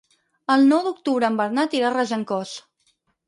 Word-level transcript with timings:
El 0.53 0.63
nou 0.71 0.79
d'octubre 0.87 1.29
en 1.33 1.37
Bernat 1.43 1.77
irà 1.79 1.89
a 1.91 1.93
Regencós. 1.97 2.57